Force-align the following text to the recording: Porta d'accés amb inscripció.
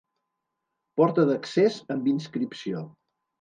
Porta 1.01 1.25
d'accés 1.31 1.77
amb 1.97 2.09
inscripció. 2.13 2.83